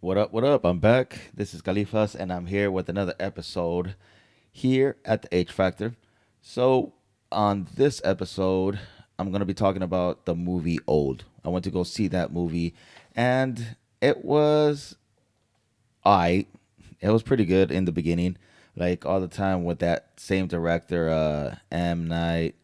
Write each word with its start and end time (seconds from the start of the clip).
What 0.00 0.16
up? 0.16 0.32
What 0.32 0.44
up? 0.44 0.64
I'm 0.64 0.78
back. 0.78 1.32
This 1.34 1.52
is 1.52 1.60
Califas, 1.60 2.14
and 2.14 2.32
I'm 2.32 2.46
here 2.46 2.70
with 2.70 2.88
another 2.88 3.14
episode 3.18 3.96
here 4.52 4.96
at 5.04 5.22
the 5.22 5.34
H 5.34 5.50
Factor. 5.50 5.96
So, 6.40 6.92
on 7.32 7.66
this 7.74 8.00
episode, 8.04 8.78
I'm 9.18 9.30
going 9.32 9.40
to 9.40 9.44
be 9.44 9.54
talking 9.54 9.82
about 9.82 10.24
the 10.24 10.36
movie 10.36 10.78
Old. 10.86 11.24
I 11.44 11.48
went 11.48 11.64
to 11.64 11.72
go 11.72 11.82
see 11.82 12.06
that 12.06 12.32
movie, 12.32 12.76
and 13.16 13.74
it 14.00 14.24
was 14.24 14.94
I. 16.04 16.46
It 17.00 17.10
was 17.10 17.24
pretty 17.24 17.44
good 17.44 17.72
in 17.72 17.84
the 17.84 17.90
beginning, 17.90 18.38
like 18.76 19.04
all 19.04 19.18
the 19.20 19.26
time 19.26 19.64
with 19.64 19.80
that 19.80 20.10
same 20.16 20.46
director, 20.46 21.10
uh, 21.10 21.56
M 21.72 22.06
Night, 22.06 22.54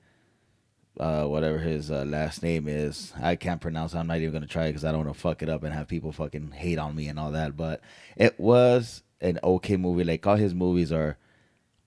uh, 0.98 1.24
whatever 1.24 1.58
his 1.58 1.90
uh, 1.90 2.04
last 2.04 2.42
name 2.42 2.68
is. 2.68 3.12
I 3.20 3.36
can't 3.36 3.60
pronounce. 3.60 3.94
I'm 3.94 4.06
not 4.06 4.18
even 4.18 4.32
gonna 4.32 4.46
try 4.46 4.66
it 4.66 4.70
because 4.70 4.84
I 4.84 4.92
don't 4.92 5.04
want 5.04 5.16
to 5.16 5.20
fuck 5.20 5.42
it 5.42 5.48
up 5.48 5.62
and 5.62 5.74
have 5.74 5.88
people 5.88 6.12
fucking 6.12 6.52
hate 6.52 6.78
on 6.78 6.94
me 6.94 7.08
and 7.08 7.18
all 7.18 7.32
that. 7.32 7.56
But 7.56 7.80
it 8.16 8.38
was 8.38 9.02
an 9.20 9.38
okay 9.42 9.76
movie. 9.76 10.04
Like 10.04 10.26
all 10.26 10.36
his 10.36 10.54
movies 10.54 10.92
are 10.92 11.18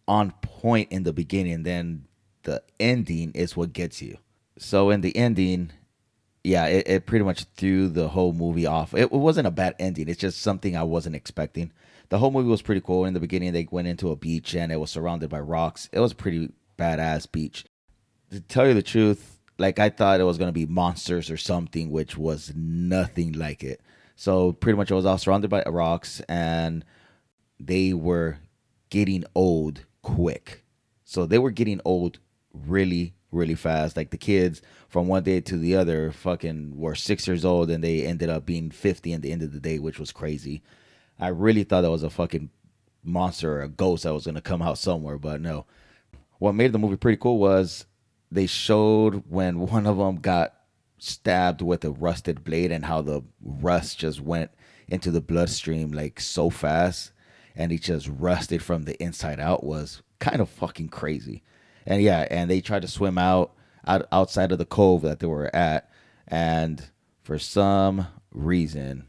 on 0.08 0.32
point 0.41 0.91
in 0.91 1.04
the 1.04 1.13
beginning, 1.13 1.63
then 1.63 2.05
the 2.44 2.63
ending 2.80 3.32
is 3.34 3.55
what 3.55 3.73
gets 3.73 4.02
you. 4.02 4.18
So 4.58 4.90
in 4.90 5.02
the 5.02 5.16
ending, 5.16 5.71
yeah, 6.44 6.66
it, 6.66 6.88
it 6.88 7.05
pretty 7.05 7.26
much 7.26 7.46
threw 7.55 7.90
the 7.90 8.10
whole 8.10 8.34
movie 8.34 8.66
off. 8.66 8.94
It, 8.94 9.04
it 9.04 9.12
wasn't 9.12 9.48
a 9.48 9.52
bad 9.52 9.76
ending. 9.80 10.10
It's 10.10 10.20
just 10.20 10.41
something 10.41 10.76
I 10.76 10.84
wasn't 10.84 11.16
expecting. 11.16 11.71
The 12.10 12.20
whole 12.20 12.32
movie 12.32 12.49
was 12.49 12.62
pretty 12.62 12.82
cool. 12.82 13.05
In 13.05 13.13
the 13.13 13.20
beginning, 13.20 13.52
they 13.52 13.68
went 13.70 13.88
into 13.88 14.12
a 14.12 14.16
beach 14.16 14.55
and 14.55 14.71
it 14.71 14.80
was 14.80 14.90
surrounded 14.90 15.30
by 15.30 15.41
rocks. 15.41 15.90
It 15.91 15.99
was 15.99 16.13
pretty 16.13 16.52
badass 16.77 17.30
beach 17.32 17.66
to 18.31 18.41
tell 18.41 18.67
you 18.67 18.73
the 18.73 18.84
truth, 18.84 19.40
like 19.58 19.80
I 19.80 19.90
thought 19.90 20.20
it 20.20 20.26
was 20.26 20.38
gonna 20.38 20.52
be 20.52 20.66
monsters 20.66 21.30
or 21.30 21.38
something, 21.38 21.90
which 21.90 22.18
was 22.18 22.54
nothing 22.55 23.34
like 23.34 23.63
it. 23.63 23.81
So 24.16 24.54
pretty 24.54 24.77
much 24.77 24.91
I 24.91 24.95
was 24.95 25.05
all 25.05 25.18
surrounded 25.18 25.49
by 25.49 25.63
rocks 25.66 26.22
and 26.27 26.84
they 27.60 27.93
were 27.93 28.40
getting 28.90 29.24
old 29.35 29.85
quick. 30.02 30.63
So 31.05 31.26
they 31.26 31.37
were 31.37 31.52
getting 31.52 31.82
old 31.85 32.20
really, 32.54 33.13
really 33.32 33.55
fast. 33.55 33.96
Like 33.96 34.10
the 34.10 34.18
kids 34.18 34.62
from 34.90 35.07
one 35.07 35.24
day 35.24 35.40
to 35.41 35.57
the 35.57 35.76
other 35.76 36.12
fucking 36.12 36.77
were 36.77 36.96
six 36.96 37.27
years 37.27 37.46
old 37.46 37.70
and 37.70 37.84
they 37.84 38.05
ended 38.05 38.30
up 38.30 38.46
being 38.46 38.71
50 38.71 39.13
at 39.13 39.21
the 39.21 39.32
end 39.32 39.43
of 39.43 39.54
the 39.54 39.59
day, 39.59 39.80
which 39.80 39.99
was 39.99 40.12
crazy. 40.12 40.62
I 41.20 41.30
really 41.30 41.63
thought 41.63 41.82
that 41.82 41.91
was 41.91 42.04
a 42.04 42.09
fucking 42.09 42.49
monster 43.04 43.59
or 43.59 43.62
a 43.63 43.70
ghost 43.70 44.04
that 44.04 44.13
was 44.13 44.26
gonna 44.26 44.41
come 44.41 44.62
out 44.62 44.77
somewhere, 44.77 45.18
but 45.18 45.41
no. 45.41 45.65
What 46.40 46.54
made 46.54 46.71
the 46.71 46.80
movie 46.80 46.98
pretty 46.98 47.18
cool 47.18 47.40
was 47.40 47.85
they 48.32 48.46
showed 48.46 49.24
when 49.30 49.60
one 49.68 49.86
of 49.86 49.98
them 49.98 50.18
got 50.18 50.54
stabbed 50.98 51.62
with 51.62 51.86
a 51.86 51.92
rusted 51.92 52.44
blade 52.44 52.72
and 52.72 52.86
how 52.86 53.02
the 53.02 53.22
rust 53.42 54.00
just 54.00 54.20
went 54.20 54.52
into 54.88 55.12
the 55.12 55.22
bloodstream 55.22 55.92
like 55.92 56.20
so 56.20 56.50
fast 56.50 57.12
and 57.55 57.72
he 57.72 57.78
just 57.78 58.08
rusted 58.08 58.64
from 58.64 58.84
the 58.84 59.02
inside 59.02 59.40
out 59.40 59.64
was 59.64 60.02
kind 60.20 60.42
of 60.42 60.50
fucking 60.50 60.90
crazy. 60.90 61.44
And 61.86 62.02
yeah, 62.02 62.28
and 62.30 62.50
they 62.50 62.62
tried 62.62 62.82
to 62.82 62.88
swim 62.88 63.18
out, 63.18 63.54
out 63.86 64.08
outside 64.12 64.52
of 64.52 64.58
the 64.58 64.66
cove 64.66 65.02
that 65.03 65.20
they 65.20 65.28
were 65.28 65.53
at 65.56 65.90
and 66.28 66.90
for 67.24 67.40
some 67.40 68.08
reason 68.31 69.08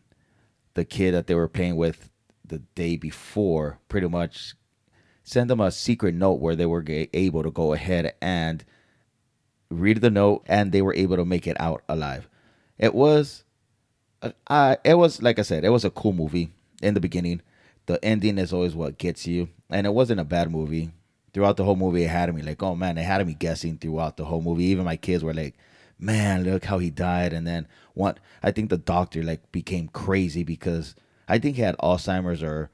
the 0.75 0.85
kid 0.85 1.13
that 1.13 1.27
they 1.27 1.35
were 1.35 1.49
playing 1.49 1.77
with 1.77 2.11
the 2.45 2.59
day 2.59 2.97
before 2.97 3.81
pretty 3.89 4.09
much 4.09 4.55
sent 5.25 5.49
them 5.49 5.61
a 5.61 5.71
secret 5.71 6.15
note 6.15 6.41
where 6.41 6.57
they 6.57 6.65
were 6.67 6.85
able 7.13 7.43
to 7.43 7.51
go 7.51 7.73
ahead 7.73 8.15
and 8.23 8.65
read 9.71 10.01
the 10.01 10.11
note, 10.11 10.45
and 10.47 10.73
they 10.73 10.83
were 10.83 10.95
able 10.95 11.17
to 11.17 11.25
make 11.25 11.47
it 11.47 11.61
out 11.61 11.83
alive. 11.89 12.29
It 12.79 12.95
was, 12.95 13.45
uh, 14.47 14.77
it 14.85 14.95
was 14.95 15.23
like 15.23 15.39
I 15.39 15.43
said, 15.43 15.65
it 15.65 15.71
was 15.71 15.85
a 15.85 15.91
cool 15.91 16.13
movie 16.13 16.51
in 16.83 16.95
the 16.95 17.01
beginning. 17.01 17.43
The 17.87 18.03
ending 18.05 18.39
is 18.39 18.53
always 18.53 18.75
what 18.75 18.99
gets 18.99 19.27
you, 19.27 19.49
and 19.71 19.87
it 19.87 19.95
wasn't 19.95 20.21
a 20.21 20.25
bad 20.25 20.51
movie. 20.51 20.91
Throughout 21.35 21.57
the 21.57 21.65
whole 21.65 21.77
movie, 21.77 22.05
it 22.05 22.09
had 22.09 22.34
me 22.34 22.43
like, 22.43 22.62
oh 22.62 22.75
man, 22.75 22.99
it 22.99 23.03
had 23.03 23.25
me 23.27 23.34
guessing 23.34 23.77
throughout 23.77 24.17
the 24.17 24.25
whole 24.25 24.41
movie. 24.41 24.65
Even 24.65 24.84
my 24.84 24.97
kids 24.97 25.23
were 25.23 25.34
like, 25.34 25.55
man, 25.99 26.45
look 26.45 26.65
how 26.65 26.78
he 26.78 26.91
died. 26.91 27.33
And 27.33 27.47
then 27.47 27.67
what? 27.95 28.19
I 28.43 28.51
think 28.51 28.71
the 28.71 28.78
doctor 28.78 29.23
like 29.23 29.53
became 29.53 29.89
crazy 29.89 30.43
because 30.43 30.95
I 31.28 31.39
think 31.39 31.57
he 31.57 31.62
had 31.62 31.77
Alzheimer's 31.78 32.43
or, 32.43 32.71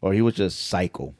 or 0.00 0.12
he 0.12 0.22
was 0.22 0.34
just 0.34 0.66
psycho. 0.66 1.14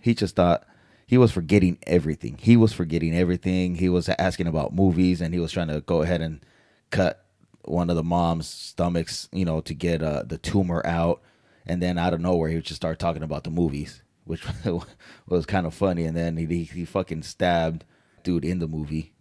He 0.00 0.14
just 0.14 0.36
thought 0.36 0.66
he 1.06 1.18
was 1.18 1.30
forgetting 1.30 1.78
everything. 1.86 2.38
He 2.40 2.56
was 2.56 2.72
forgetting 2.72 3.14
everything. 3.14 3.76
He 3.76 3.88
was 3.88 4.08
asking 4.08 4.46
about 4.46 4.74
movies 4.74 5.20
and 5.20 5.34
he 5.34 5.40
was 5.40 5.52
trying 5.52 5.68
to 5.68 5.80
go 5.82 6.02
ahead 6.02 6.20
and 6.20 6.44
cut 6.90 7.24
one 7.64 7.90
of 7.90 7.96
the 7.96 8.02
mom's 8.02 8.48
stomachs, 8.48 9.28
you 9.32 9.44
know, 9.44 9.60
to 9.62 9.74
get 9.74 10.02
uh, 10.02 10.22
the 10.26 10.38
tumor 10.38 10.84
out. 10.86 11.22
And 11.66 11.82
then 11.82 11.98
out 11.98 12.14
of 12.14 12.20
nowhere, 12.20 12.50
he 12.50 12.56
would 12.56 12.64
just 12.64 12.80
start 12.80 12.98
talking 12.98 13.22
about 13.22 13.44
the 13.44 13.50
movies, 13.50 14.02
which 14.24 14.44
was 15.28 15.46
kind 15.46 15.66
of 15.66 15.74
funny. 15.74 16.04
And 16.04 16.16
then 16.16 16.36
he, 16.36 16.64
he 16.64 16.84
fucking 16.84 17.22
stabbed 17.22 17.84
dude 18.22 18.44
in 18.44 18.58
the 18.58 18.68
movie. 18.68 19.12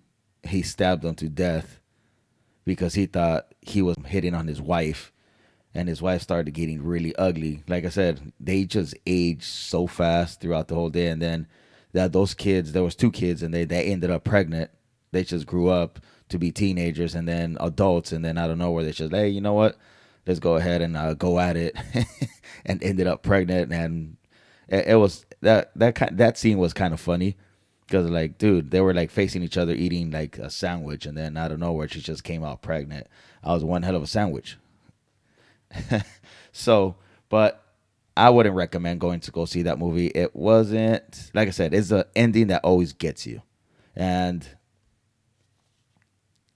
He 0.44 0.62
stabbed 0.62 1.06
him 1.06 1.16
to 1.16 1.30
death 1.30 1.80
because 2.66 2.96
he 2.96 3.06
thought 3.06 3.54
he 3.62 3.82
was 3.82 3.96
hitting 4.06 4.36
on 4.36 4.48
his 4.48 4.62
wife 4.62 5.12
and 5.74 5.90
his 5.90 6.02
wife 6.02 6.22
started 6.22 6.52
getting 6.52 6.84
really 6.84 7.16
ugly. 7.16 7.64
Like 7.68 7.86
I 7.86 7.90
said, 7.90 8.34
they 8.40 8.64
just 8.66 8.96
aged 9.06 9.44
so 9.44 9.88
fast 9.88 10.40
throughout 10.40 10.68
the 10.68 10.76
whole 10.76 10.90
day. 10.90 11.08
And 11.08 11.22
then 11.22 11.48
that 11.94 12.12
those 12.12 12.34
kids, 12.34 12.74
there 12.74 12.84
was 12.84 12.96
two 12.96 13.12
kids, 13.12 13.42
and 13.44 13.54
they 13.54 13.66
they 13.66 13.86
ended 13.86 14.12
up 14.12 14.24
pregnant. 14.24 14.70
They 15.12 15.24
just 15.24 15.46
grew 15.46 15.70
up 15.70 16.00
to 16.30 16.40
be 16.40 16.52
teenagers 16.52 17.16
and 17.16 17.28
then 17.28 17.58
adults, 17.60 18.12
and 18.12 18.26
then 18.26 18.38
out 18.38 18.50
of 18.50 18.58
nowhere 18.58 18.84
they 18.84 18.92
just 18.92 19.14
hey, 19.14 19.30
you 19.30 19.42
know 19.42 19.54
what? 19.54 19.78
Let's 20.26 20.40
go 20.40 20.56
ahead 20.56 20.82
and 20.82 20.96
uh, 20.98 21.14
go 21.14 21.40
at 21.40 21.56
it, 21.58 21.76
and 22.66 22.84
ended 22.84 23.08
up 23.08 23.24
pregnant. 23.24 23.72
And 23.72 24.18
it, 24.68 24.88
it 24.88 24.96
was 24.96 25.26
that 25.42 25.72
that 25.76 25.96
kind 25.96 26.18
that 26.18 26.38
scene 26.38 26.58
was 26.58 26.74
kind 26.74 26.94
of 26.94 27.00
funny 27.00 27.38
because 27.86 28.10
like 28.10 28.38
dude 28.38 28.72
they 28.72 28.82
were 28.82 28.94
like 28.94 29.12
facing 29.12 29.44
each 29.44 29.58
other 29.58 29.74
eating 29.74 30.10
like 30.10 30.38
a 30.38 30.50
sandwich 30.50 31.06
and 31.06 31.18
then 31.18 31.38
out 31.38 31.52
of 31.52 31.60
nowhere 31.60 31.88
she 31.88 32.00
just 32.00 32.24
came 32.24 32.44
out 32.44 32.62
pregnant 32.62 33.06
i 33.44 33.54
was 33.54 33.64
one 33.64 33.84
hell 33.84 33.96
of 33.96 34.02
a 34.02 34.08
sandwich 34.08 34.58
so 36.52 36.96
but 37.30 37.63
I 38.16 38.30
wouldn't 38.30 38.56
recommend 38.56 39.00
going 39.00 39.20
to 39.22 39.32
go 39.32 39.46
see 39.46 39.64
that 39.64 39.80
movie. 39.80 40.08
It 40.08 40.36
wasn't 40.36 41.32
like 41.34 41.48
I 41.48 41.52
said, 41.52 41.74
it's 41.74 41.92
an 41.92 42.04
ending 42.16 42.48
that 42.48 42.64
always 42.64 42.94
gets 42.94 43.26
you. 43.26 43.42
And 43.96 44.48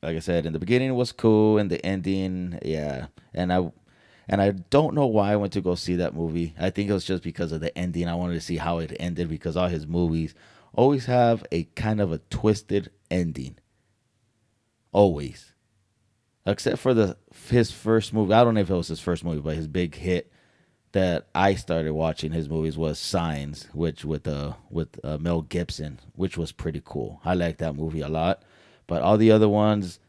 like 0.03 0.15
I 0.15 0.19
said, 0.19 0.45
in 0.45 0.53
the 0.53 0.59
beginning 0.59 0.89
it 0.89 0.93
was 0.93 1.11
cool, 1.11 1.57
and 1.57 1.69
the 1.69 1.83
ending, 1.85 2.59
yeah. 2.63 3.07
And 3.33 3.51
I 3.51 3.71
and 4.29 4.41
I 4.41 4.51
don't 4.51 4.93
know 4.93 5.07
why 5.07 5.31
I 5.31 5.35
went 5.37 5.53
to 5.53 5.61
go 5.61 5.75
see 5.75 5.95
that 5.95 6.13
movie. 6.13 6.53
I 6.59 6.69
think 6.69 6.89
it 6.89 6.93
was 6.93 7.05
just 7.05 7.23
because 7.23 7.51
of 7.51 7.61
the 7.61 7.75
ending. 7.77 8.07
I 8.07 8.15
wanted 8.15 8.35
to 8.35 8.41
see 8.41 8.57
how 8.57 8.79
it 8.79 8.95
ended 8.99 9.29
because 9.29 9.57
all 9.57 9.69
his 9.69 9.87
movies 9.87 10.35
always 10.73 11.05
have 11.05 11.43
a 11.51 11.63
kind 11.63 11.99
of 12.01 12.11
a 12.11 12.19
twisted 12.29 12.91
ending. 13.09 13.57
Always. 14.91 15.53
Except 16.45 16.77
for 16.77 16.93
the 16.93 17.17
his 17.49 17.71
first 17.71 18.13
movie. 18.13 18.33
I 18.33 18.43
don't 18.43 18.53
know 18.53 18.61
if 18.61 18.69
it 18.69 18.75
was 18.75 18.89
his 18.89 18.99
first 18.99 19.23
movie, 19.23 19.41
but 19.41 19.55
his 19.55 19.67
big 19.67 19.95
hit 19.95 20.31
that 20.97 21.27
I 21.35 21.53
started 21.53 21.93
watching 21.93 22.31
his 22.31 22.49
movies 22.49 22.75
was 22.75 22.97
Signs, 22.97 23.67
which 23.71 24.03
with 24.03 24.27
uh 24.27 24.53
with 24.71 24.99
uh, 25.03 25.19
Mel 25.19 25.43
Gibson, 25.43 25.99
which 26.15 26.39
was 26.39 26.51
pretty 26.51 26.81
cool. 26.83 27.21
I 27.23 27.35
like 27.35 27.57
that 27.57 27.75
movie 27.75 28.01
a 28.01 28.09
lot. 28.09 28.41
But 28.87 29.03
all 29.03 29.15
the 29.15 29.29
other 29.29 29.47
ones, 29.47 29.99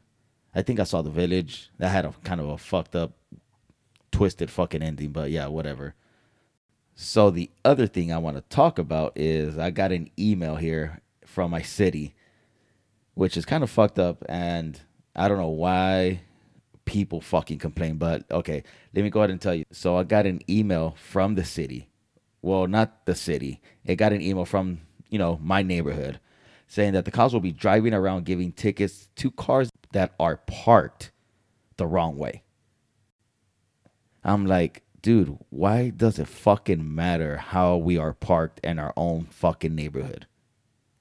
I 0.54 0.62
think 0.62 0.80
I 0.80 0.84
saw 0.84 1.02
The 1.02 1.10
Village. 1.10 1.68
That 1.76 1.90
had 1.90 2.06
a 2.06 2.14
kind 2.24 2.40
of 2.40 2.48
a 2.48 2.56
fucked 2.56 2.96
up, 2.96 3.12
twisted 4.10 4.50
fucking 4.50 4.82
ending. 4.82 5.10
But 5.10 5.30
yeah, 5.30 5.48
whatever. 5.48 5.94
So 6.94 7.28
the 7.28 7.50
other 7.66 7.86
thing 7.86 8.10
I 8.10 8.16
want 8.16 8.38
to 8.38 8.56
talk 8.56 8.78
about 8.78 9.12
is 9.14 9.58
I 9.58 9.68
got 9.68 9.92
an 9.92 10.08
email 10.18 10.56
here 10.56 11.02
from 11.26 11.50
my 11.50 11.60
city, 11.60 12.14
which 13.12 13.36
is 13.36 13.44
kind 13.44 13.62
of 13.62 13.68
fucked 13.68 13.98
up, 13.98 14.24
and 14.26 14.80
I 15.14 15.28
don't 15.28 15.38
know 15.38 15.48
why 15.48 16.22
people 16.88 17.20
fucking 17.20 17.58
complain. 17.58 17.98
But 17.98 18.24
okay, 18.30 18.64
let 18.94 19.04
me 19.04 19.10
go 19.10 19.20
ahead 19.20 19.30
and 19.30 19.40
tell 19.40 19.54
you. 19.54 19.64
So 19.70 19.98
I 19.98 20.04
got 20.04 20.24
an 20.24 20.40
email 20.48 20.96
from 20.98 21.34
the 21.34 21.44
city. 21.44 21.90
Well, 22.40 22.66
not 22.66 23.04
the 23.04 23.14
city. 23.14 23.60
It 23.84 23.96
got 23.96 24.14
an 24.14 24.22
email 24.22 24.46
from, 24.46 24.80
you 25.10 25.18
know, 25.18 25.38
my 25.42 25.62
neighborhood 25.62 26.18
saying 26.66 26.94
that 26.94 27.04
the 27.04 27.10
cops 27.10 27.34
will 27.34 27.40
be 27.40 27.52
driving 27.52 27.92
around 27.92 28.24
giving 28.24 28.52
tickets 28.52 29.10
to 29.16 29.30
cars 29.30 29.68
that 29.92 30.14
are 30.18 30.38
parked 30.46 31.10
the 31.76 31.86
wrong 31.86 32.16
way. 32.16 32.42
I'm 34.24 34.46
like, 34.46 34.82
dude, 35.02 35.38
why 35.50 35.90
does 35.90 36.18
it 36.18 36.28
fucking 36.28 36.94
matter 36.94 37.36
how 37.36 37.76
we 37.76 37.98
are 37.98 38.14
parked 38.14 38.60
in 38.64 38.78
our 38.78 38.94
own 38.96 39.26
fucking 39.30 39.74
neighborhood? 39.74 40.26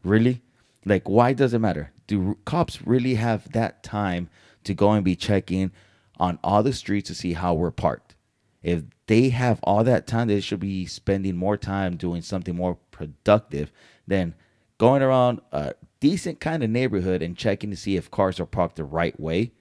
Really? 0.04 0.42
Like, 0.88 1.10
why 1.10 1.34
does 1.34 1.54
it 1.54 1.60
matter? 1.60 1.92
Do 2.08 2.38
cops 2.46 2.86
really 2.86 3.16
have 3.16 3.52
that 3.52 3.84
time 3.84 4.30
to 4.64 4.74
go 4.74 4.92
and 4.92 5.04
be 5.04 5.16
checking 5.16 5.72
on 6.18 6.40
all 6.44 6.64
the 6.64 6.74
streets 6.74 7.08
to 7.10 7.16
see 7.16 7.34
how 7.34 7.54
we're 7.54 7.72
parked. 7.72 8.16
If 8.64 8.84
they 9.08 9.30
have 9.30 9.60
all 9.64 9.84
that 9.84 10.08
time, 10.08 10.28
they 10.28 10.40
should 10.40 10.60
be 10.60 10.86
spending 10.86 11.36
more 11.38 11.58
time 11.58 11.96
doing 11.96 12.22
something 12.22 12.56
more 12.56 12.76
productive 12.92 13.72
than 14.08 14.34
going 14.78 15.02
around 15.02 15.42
a 15.52 15.74
decent 16.00 16.40
kind 16.40 16.64
of 16.64 16.70
neighborhood 16.70 17.22
and 17.22 17.38
checking 17.38 17.70
to 17.70 17.78
see 17.78 17.96
if 17.96 18.12
cars 18.12 18.40
are 18.40 18.46
parked 18.46 18.78
the 18.78 18.84
right 18.84 19.18
way. 19.20 19.52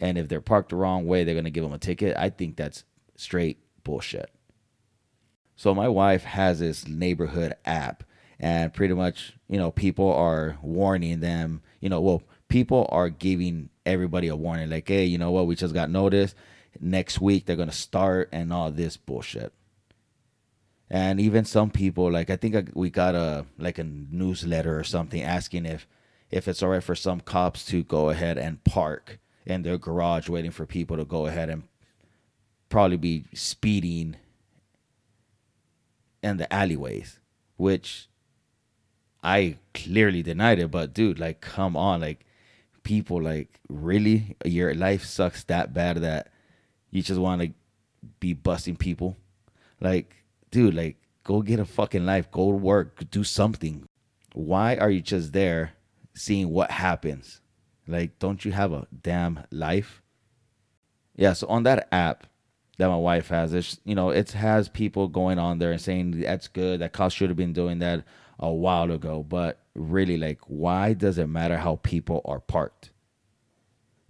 And 0.00 0.18
if 0.18 0.28
they're 0.28 0.40
parked 0.40 0.70
the 0.70 0.76
wrong 0.76 1.06
way, 1.06 1.24
they're 1.24 1.34
going 1.34 1.44
to 1.44 1.50
give 1.50 1.64
them 1.64 1.72
a 1.72 1.78
ticket. 1.78 2.16
I 2.16 2.30
think 2.30 2.56
that's 2.56 2.84
straight 3.16 3.58
bullshit. 3.84 4.30
So 5.56 5.74
my 5.74 5.88
wife 5.88 6.24
has 6.24 6.58
this 6.58 6.88
neighborhood 6.88 7.54
app 7.64 8.02
and 8.40 8.72
pretty 8.72 8.94
much, 8.94 9.34
you 9.48 9.58
know, 9.58 9.70
people 9.70 10.12
are 10.12 10.58
warning 10.62 11.20
them, 11.20 11.62
you 11.80 11.88
know, 11.88 12.00
well, 12.00 12.22
people 12.48 12.88
are 12.90 13.08
giving 13.08 13.70
everybody 13.86 14.28
a 14.28 14.36
warning 14.36 14.70
like, 14.70 14.88
"Hey, 14.88 15.04
you 15.04 15.18
know 15.18 15.30
what? 15.30 15.46
We 15.46 15.54
just 15.54 15.74
got 15.74 15.90
notice. 15.90 16.34
Next 16.80 17.20
week 17.20 17.46
they're 17.46 17.56
to 17.56 17.72
start 17.72 18.28
and 18.32 18.52
all 18.52 18.70
this 18.70 18.96
bullshit." 18.96 19.52
And 20.90 21.20
even 21.20 21.44
some 21.44 21.70
people 21.70 22.10
like 22.10 22.30
I 22.30 22.36
think 22.36 22.54
uh, 22.54 22.62
we 22.74 22.90
got 22.90 23.14
a 23.14 23.46
like 23.58 23.78
a 23.78 23.84
newsletter 23.84 24.78
or 24.78 24.84
something 24.84 25.22
asking 25.22 25.66
if 25.66 25.86
if 26.30 26.48
it's 26.48 26.62
all 26.62 26.70
right 26.70 26.82
for 26.82 26.94
some 26.94 27.20
cops 27.20 27.64
to 27.66 27.82
go 27.82 28.10
ahead 28.10 28.38
and 28.38 28.62
park 28.64 29.18
in 29.46 29.62
their 29.62 29.78
garage 29.78 30.28
waiting 30.28 30.50
for 30.50 30.66
people 30.66 30.96
to 30.96 31.04
go 31.04 31.26
ahead 31.26 31.48
and 31.48 31.64
probably 32.68 32.96
be 32.96 33.24
speeding 33.34 34.16
in 36.22 36.38
the 36.38 36.52
alleyways, 36.52 37.20
which 37.56 38.08
I 39.24 39.56
clearly 39.72 40.22
denied 40.22 40.58
it. 40.58 40.70
But 40.70 40.94
dude, 40.94 41.18
like, 41.18 41.40
come 41.40 41.76
on, 41.76 42.02
like, 42.02 42.24
people, 42.82 43.20
like, 43.20 43.58
really, 43.68 44.36
your 44.44 44.74
life 44.74 45.04
sucks 45.04 45.42
that 45.44 45.72
bad 45.72 45.96
that 45.98 46.30
you 46.90 47.02
just 47.02 47.18
want 47.18 47.42
to 47.42 47.52
be 48.20 48.34
busting 48.34 48.76
people. 48.76 49.16
Like, 49.80 50.14
dude, 50.50 50.74
like, 50.74 50.98
go 51.24 51.40
get 51.42 51.58
a 51.58 51.64
fucking 51.64 52.04
life, 52.04 52.30
go 52.30 52.50
to 52.50 52.56
work, 52.56 53.10
do 53.10 53.24
something. 53.24 53.88
Why 54.34 54.76
are 54.76 54.90
you 54.90 55.00
just 55.00 55.32
there 55.32 55.72
seeing 56.14 56.50
what 56.50 56.70
happens? 56.70 57.40
Like, 57.88 58.18
don't 58.18 58.44
you 58.44 58.52
have 58.52 58.72
a 58.72 58.86
damn 59.02 59.44
life? 59.50 60.02
Yeah, 61.16 61.32
so 61.32 61.46
on 61.48 61.62
that 61.62 61.88
app, 61.92 62.26
that 62.78 62.88
my 62.88 62.96
wife 62.96 63.28
has. 63.28 63.54
It's 63.54 63.78
you 63.84 63.94
know 63.94 64.10
it 64.10 64.32
has 64.32 64.68
people 64.68 65.08
going 65.08 65.38
on 65.38 65.58
there 65.58 65.70
and 65.70 65.80
saying 65.80 66.20
that's 66.22 66.48
good. 66.48 66.80
That 66.80 66.92
cops 66.92 67.14
should 67.14 67.30
have 67.30 67.36
been 67.36 67.52
doing 67.52 67.78
that 67.78 68.04
a 68.38 68.52
while 68.52 68.90
ago. 68.90 69.22
But 69.22 69.60
really, 69.74 70.16
like, 70.16 70.40
why 70.46 70.92
does 70.92 71.18
it 71.18 71.28
matter 71.28 71.58
how 71.58 71.76
people 71.82 72.22
are 72.24 72.40
parked? 72.40 72.90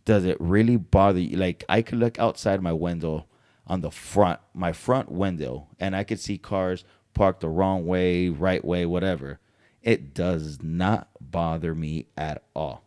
Does 0.05 0.25
it 0.25 0.37
really 0.41 0.77
bother 0.77 1.21
you? 1.21 1.37
Like, 1.37 1.65
I 1.69 1.83
could 1.83 1.99
look 1.99 2.19
outside 2.19 2.63
my 2.63 2.73
window 2.73 3.27
on 3.67 3.81
the 3.81 3.91
front, 3.91 4.41
my 4.53 4.73
front 4.73 5.11
window, 5.11 5.69
and 5.81 5.97
I 5.97 6.05
could 6.05 6.21
see 6.21 6.37
cars 6.37 6.85
parked 7.15 7.41
the 7.41 7.49
wrong 7.49 7.87
way, 7.87 8.29
right 8.29 8.65
way, 8.65 8.85
whatever. 8.85 9.41
It 9.83 10.15
does 10.15 10.59
not 10.63 11.09
bother 11.21 11.75
me 11.75 12.07
at 12.17 12.43
all. 12.55 12.85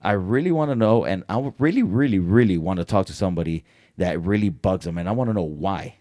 I 0.00 0.12
really 0.12 0.52
want 0.52 0.70
to 0.70 0.76
know, 0.76 1.04
and 1.04 1.24
I 1.28 1.52
really, 1.58 1.82
really, 1.82 2.20
really 2.20 2.58
want 2.58 2.78
to 2.78 2.84
talk 2.84 3.06
to 3.06 3.12
somebody 3.12 3.64
that 3.96 4.22
really 4.22 4.50
bugs 4.50 4.84
them, 4.84 4.98
and 4.98 5.08
I 5.08 5.12
want 5.12 5.30
to 5.30 5.34
know 5.34 5.42
why. 5.42 5.96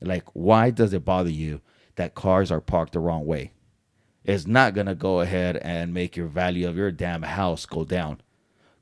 Like, 0.00 0.24
why 0.34 0.70
does 0.70 0.92
it 0.92 1.04
bother 1.04 1.30
you 1.30 1.60
that 1.96 2.14
cars 2.14 2.50
are 2.50 2.60
parked 2.60 2.92
the 2.92 3.00
wrong 3.00 3.26
way? 3.26 3.52
It's 4.24 4.46
not 4.46 4.74
gonna 4.74 4.94
go 4.94 5.20
ahead 5.20 5.56
and 5.58 5.94
make 5.94 6.16
your 6.16 6.26
value 6.26 6.68
of 6.68 6.76
your 6.76 6.90
damn 6.90 7.22
house 7.22 7.66
go 7.66 7.84
down 7.84 8.20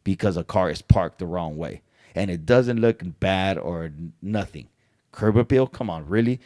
because 0.05 0.37
a 0.37 0.45
car 0.45 0.71
is 0.71 0.83
parked 0.83 1.19
the 1.19 1.27
wrong 1.27 1.57
way, 1.57 1.83
and 2.15 2.31
it 2.31 2.47
doesn't 2.47 2.81
look 2.81 3.03
bad 3.21 3.59
or 3.59 3.91
nothing. 4.23 4.69
Curb 5.13 5.37
appeal, 5.37 5.67
come 5.67 5.91
on, 5.91 6.07
really? 6.07 6.41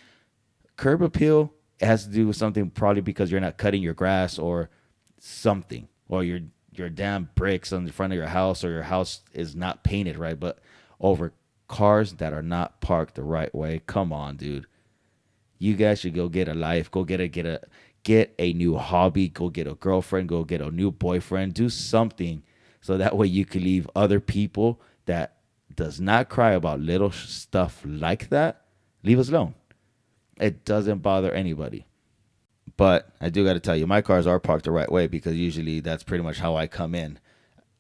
Curb 0.77 1.03
appeal 1.03 1.53
has 1.81 2.05
to 2.05 2.11
do 2.11 2.27
with 2.27 2.37
something 2.37 2.71
probably 2.71 3.03
because 3.03 3.31
you're 3.31 3.41
not 3.41 3.57
cutting 3.57 3.83
your 3.83 3.95
grass 3.95 4.39
or 4.39 4.71
something, 5.19 5.89
or 6.09 6.25
you're 6.25 6.41
your 6.79 6.89
damn 6.89 7.29
bricks 7.35 7.73
on 7.73 7.85
the 7.85 7.93
front 7.93 8.13
of 8.13 8.17
your 8.17 8.29
house 8.29 8.63
or 8.63 8.71
your 8.71 8.85
house 8.85 9.21
is 9.33 9.55
not 9.55 9.83
painted 9.83 10.17
right, 10.17 10.39
but 10.39 10.59
over 11.01 11.33
cars 11.67 12.15
that 12.15 12.33
are 12.33 12.43
not 12.43 12.81
parked 12.81 13.15
the 13.15 13.23
right 13.23 13.55
way. 13.55 13.83
Come 13.87 14.13
on, 14.13 14.37
dude. 14.37 14.67
You 15.59 15.75
guys 15.75 16.01
should 16.01 16.15
go 16.15 16.29
get 16.29 16.49
a 16.49 16.55
life. 16.55 16.91
Go 16.91 17.05
get 17.05 17.21
a 17.21 17.29
get 17.29 17.47
a 17.47 17.61
get 18.03 18.35
a 18.39 18.53
new 18.53 18.77
hobby. 18.77 19.29
Go 19.29 19.49
get 19.49 19.67
a 19.67 19.75
girlfriend. 19.75 20.29
Go 20.29 20.45
get 20.45 20.61
a 20.61 20.71
new 20.71 20.91
boyfriend. 20.91 21.55
Do 21.55 21.69
something 21.69 22.43
so 22.81 22.97
that 22.97 23.17
way 23.17 23.27
you 23.27 23.45
can 23.45 23.65
leave 23.65 23.91
other 23.95 24.21
people 24.21 24.81
that 25.07 25.37
does 25.75 26.01
not 26.01 26.29
cry 26.29 26.53
about 26.53 26.81
little 26.81 27.11
stuff 27.11 27.83
like 27.87 28.29
that. 28.31 28.63
Leave 29.03 29.19
us 29.19 29.29
alone. 29.29 29.55
It 30.41 30.65
doesn't 30.65 30.99
bother 30.99 31.33
anybody. 31.33 31.87
But 32.77 33.11
I 33.21 33.29
do 33.29 33.45
got 33.45 33.55
to 33.55 33.61
tell 33.61 33.77
you, 33.77 33.87
my 33.87 34.03
cars 34.03 34.27
are 34.27 34.39
parked 34.39 34.65
the 34.65 34.71
right 34.71 34.91
way 34.91 35.09
because 35.09 35.35
usually 35.35 35.81
that's 35.81 36.05
pretty 36.05 36.23
much 36.23 36.39
how 36.39 36.57
I 36.57 36.67
come 36.69 36.95
in, 36.95 37.19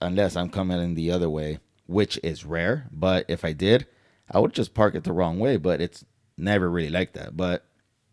unless 0.01 0.35
I'm 0.37 0.49
coming 0.49 0.81
in 0.81 0.95
the 0.95 1.11
other 1.11 1.31
way, 1.31 1.61
which 1.87 2.19
is 2.25 2.45
rare. 2.45 2.89
But 2.91 3.25
if 3.29 3.45
I 3.45 3.53
did, 3.53 3.87
I 4.31 4.41
would 4.41 4.53
just 4.53 4.75
park 4.75 4.95
it 4.95 5.05
the 5.05 5.13
wrong 5.13 5.39
way. 5.39 5.57
But 5.57 5.81
it's 5.81 6.05
never 6.37 6.69
really 6.69 6.91
like 6.91 7.13
that. 7.13 7.37
But 7.37 7.65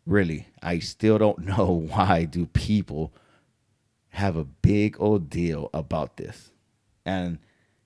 really, 0.05 0.47
I 0.61 0.79
still 0.79 1.17
don't 1.17 1.39
know 1.45 1.87
why 1.89 2.25
do 2.25 2.45
people 2.47 3.13
have 4.09 4.35
a 4.35 4.45
big 4.45 4.95
old 4.99 5.29
deal 5.29 5.69
about 5.73 6.17
this. 6.17 6.51
And 7.05 7.39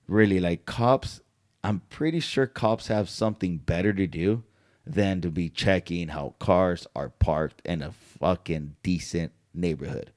really, 0.06 0.40
like 0.40 0.64
cops, 0.64 1.20
I'm 1.62 1.80
pretty 1.90 2.20
sure 2.20 2.46
cops 2.46 2.86
have 2.86 3.08
something 3.08 3.58
better 3.58 3.92
to 3.92 4.06
do 4.06 4.44
than 4.86 5.20
to 5.20 5.30
be 5.30 5.48
checking 5.48 6.08
how 6.08 6.34
cars 6.38 6.86
are 6.96 7.10
parked 7.10 7.60
in 7.64 7.82
a 7.82 7.92
fucking 7.92 8.76
decent 8.82 9.32
neighborhood. 9.52 10.12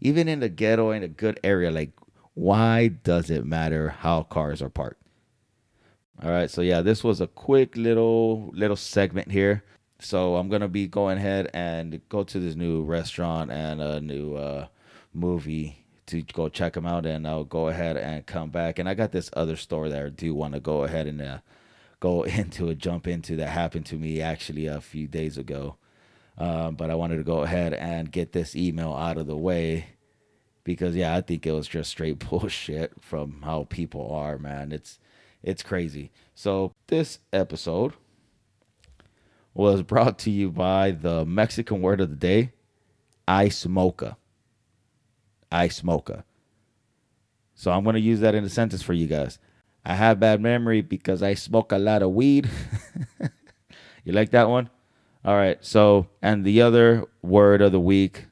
Even 0.00 0.28
in 0.28 0.40
the 0.40 0.48
ghetto, 0.48 0.90
in 0.92 1.02
a 1.02 1.08
good 1.08 1.38
area, 1.44 1.70
like, 1.70 1.92
why 2.34 2.88
does 2.88 3.28
it 3.28 3.44
matter 3.44 3.90
how 3.90 4.22
cars 4.22 4.62
are 4.62 4.70
parked? 4.70 5.02
All 6.22 6.30
right, 6.30 6.50
so 6.50 6.62
yeah, 6.62 6.82
this 6.82 7.02
was 7.02 7.20
a 7.20 7.26
quick 7.26 7.76
little 7.76 8.50
little 8.54 8.76
segment 8.76 9.30
here. 9.30 9.64
So 10.00 10.36
I'm 10.36 10.48
gonna 10.48 10.68
be 10.68 10.86
going 10.86 11.18
ahead 11.18 11.50
and 11.52 12.00
go 12.08 12.24
to 12.24 12.40
this 12.40 12.54
new 12.54 12.82
restaurant 12.82 13.50
and 13.50 13.80
a 13.80 14.00
new 14.00 14.34
uh, 14.34 14.66
movie 15.12 15.84
to 16.06 16.22
go 16.22 16.48
check 16.48 16.72
them 16.72 16.86
out, 16.86 17.06
and 17.06 17.26
I'll 17.26 17.44
go 17.44 17.68
ahead 17.68 17.96
and 17.96 18.26
come 18.26 18.50
back. 18.50 18.78
And 18.78 18.88
I 18.88 18.94
got 18.94 19.12
this 19.12 19.30
other 19.34 19.56
store 19.56 19.88
that 19.88 20.04
I 20.04 20.08
do 20.08 20.34
want 20.34 20.54
to 20.54 20.60
go 20.60 20.84
ahead 20.84 21.06
and 21.06 21.20
uh, 21.20 21.38
go 22.00 22.22
into 22.24 22.68
a 22.68 22.74
jump 22.74 23.06
into 23.06 23.36
that 23.36 23.48
happened 23.48 23.86
to 23.86 23.96
me 23.96 24.20
actually 24.20 24.66
a 24.66 24.80
few 24.80 25.06
days 25.06 25.38
ago. 25.38 25.76
Um, 26.38 26.74
but 26.74 26.90
I 26.90 26.94
wanted 26.94 27.18
to 27.18 27.22
go 27.22 27.42
ahead 27.42 27.74
and 27.74 28.10
get 28.10 28.32
this 28.32 28.56
email 28.56 28.94
out 28.94 29.18
of 29.18 29.26
the 29.26 29.36
way 29.36 29.86
because 30.64 30.96
yeah, 30.96 31.14
I 31.14 31.20
think 31.20 31.46
it 31.46 31.52
was 31.52 31.68
just 31.68 31.90
straight 31.90 32.18
bullshit 32.30 32.92
from 33.02 33.42
how 33.42 33.66
people 33.68 34.10
are, 34.12 34.38
man. 34.38 34.72
It's 34.72 34.98
it's 35.42 35.62
crazy. 35.62 36.10
So 36.34 36.72
this 36.88 37.18
episode 37.32 37.94
was 39.54 39.82
brought 39.82 40.18
to 40.20 40.30
you 40.30 40.50
by 40.50 40.90
the 40.90 41.24
Mexican 41.24 41.82
word 41.82 42.00
of 42.00 42.10
the 42.10 42.16
day, 42.16 42.52
ice 43.26 43.66
mocha. 43.66 44.16
Ice 45.50 45.82
mocha. 45.82 46.24
So 47.54 47.70
I'm 47.70 47.84
going 47.84 47.94
to 47.94 48.00
use 48.00 48.20
that 48.20 48.34
in 48.34 48.44
a 48.44 48.48
sentence 48.48 48.82
for 48.82 48.92
you 48.92 49.06
guys. 49.06 49.38
I 49.84 49.94
have 49.94 50.20
bad 50.20 50.40
memory 50.40 50.82
because 50.82 51.22
I 51.22 51.34
smoke 51.34 51.72
a 51.72 51.78
lot 51.78 52.02
of 52.02 52.12
weed. 52.12 52.48
you 54.04 54.12
like 54.12 54.30
that 54.30 54.48
one? 54.48 54.70
All 55.24 55.34
right. 55.34 55.58
So, 55.64 56.08
and 56.22 56.44
the 56.44 56.62
other 56.62 57.04
word 57.22 57.60
of 57.60 57.72
the 57.72 57.80
week 57.80 58.26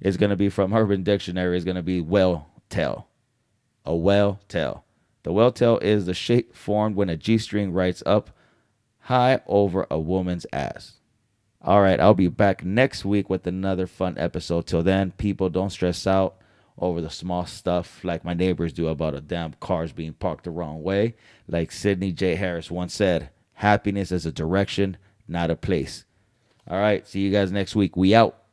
is 0.00 0.16
going 0.16 0.30
to 0.30 0.36
be 0.36 0.48
from 0.48 0.72
Urban 0.72 1.02
Dictionary 1.02 1.56
is 1.56 1.64
going 1.64 1.76
to 1.76 1.82
be 1.82 2.00
whale 2.00 2.48
tail. 2.68 3.08
A 3.84 3.94
whale 3.94 4.40
tail. 4.48 4.84
The 5.24 5.32
whale 5.32 5.52
tail 5.52 5.78
is 5.78 6.06
the 6.06 6.14
shape 6.14 6.54
formed 6.54 6.96
when 6.96 7.08
a 7.08 7.16
G 7.16 7.38
string 7.38 7.72
rides 7.72 8.02
up 8.06 8.30
high 9.04 9.40
over 9.46 9.86
a 9.90 9.98
woman's 9.98 10.46
ass. 10.52 10.94
All 11.60 11.82
right, 11.82 12.00
I'll 12.00 12.14
be 12.14 12.28
back 12.28 12.64
next 12.64 13.04
week 13.04 13.28
with 13.28 13.46
another 13.46 13.86
fun 13.86 14.16
episode. 14.18 14.66
Till 14.66 14.82
then, 14.82 15.12
people 15.12 15.48
don't 15.50 15.70
stress 15.70 16.06
out 16.06 16.36
over 16.78 17.00
the 17.00 17.10
small 17.10 17.46
stuff 17.46 18.02
like 18.02 18.24
my 18.24 18.34
neighbors 18.34 18.72
do 18.72 18.88
about 18.88 19.14
a 19.14 19.20
damn 19.20 19.52
cars 19.54 19.92
being 19.92 20.14
parked 20.14 20.44
the 20.44 20.50
wrong 20.50 20.82
way. 20.82 21.14
Like 21.46 21.70
Sidney 21.70 22.12
J. 22.12 22.34
Harris 22.34 22.70
once 22.70 22.94
said, 22.94 23.30
happiness 23.54 24.10
is 24.10 24.26
a 24.26 24.32
direction, 24.32 24.96
not 25.28 25.50
a 25.50 25.56
place. 25.56 26.04
All 26.66 26.78
right, 26.78 27.06
see 27.06 27.20
you 27.20 27.30
guys 27.30 27.52
next 27.52 27.76
week. 27.76 27.96
We 27.96 28.14
out. 28.14 28.43